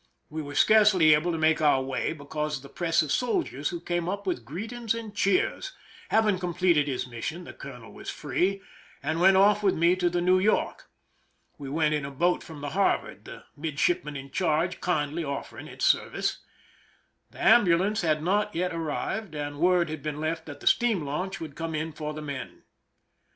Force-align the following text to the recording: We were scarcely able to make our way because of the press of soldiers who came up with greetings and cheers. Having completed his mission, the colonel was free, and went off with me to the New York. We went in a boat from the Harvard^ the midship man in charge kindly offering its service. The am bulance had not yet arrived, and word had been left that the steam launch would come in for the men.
We 0.31 0.41
were 0.41 0.55
scarcely 0.55 1.13
able 1.13 1.31
to 1.31 1.37
make 1.37 1.61
our 1.61 1.79
way 1.79 2.11
because 2.11 2.57
of 2.57 2.63
the 2.63 2.69
press 2.69 3.03
of 3.03 3.11
soldiers 3.11 3.69
who 3.69 3.79
came 3.79 4.09
up 4.09 4.25
with 4.25 4.43
greetings 4.43 4.95
and 4.95 5.13
cheers. 5.13 5.73
Having 6.09 6.39
completed 6.39 6.87
his 6.87 7.05
mission, 7.05 7.43
the 7.43 7.53
colonel 7.53 7.93
was 7.93 8.09
free, 8.09 8.63
and 9.03 9.21
went 9.21 9.37
off 9.37 9.61
with 9.61 9.75
me 9.75 9.95
to 9.97 10.09
the 10.09 10.19
New 10.19 10.39
York. 10.39 10.89
We 11.59 11.69
went 11.69 11.93
in 11.93 12.03
a 12.03 12.09
boat 12.09 12.41
from 12.41 12.61
the 12.61 12.69
Harvard^ 12.69 13.25
the 13.25 13.43
midship 13.55 14.03
man 14.03 14.15
in 14.15 14.31
charge 14.31 14.81
kindly 14.81 15.23
offering 15.23 15.67
its 15.67 15.85
service. 15.85 16.39
The 17.29 17.39
am 17.39 17.65
bulance 17.67 18.01
had 18.01 18.23
not 18.23 18.55
yet 18.55 18.73
arrived, 18.73 19.35
and 19.35 19.59
word 19.59 19.87
had 19.91 20.01
been 20.01 20.19
left 20.19 20.47
that 20.47 20.61
the 20.61 20.65
steam 20.65 21.05
launch 21.05 21.39
would 21.39 21.53
come 21.55 21.75
in 21.75 21.91
for 21.91 22.11
the 22.15 22.23
men. 22.23 22.63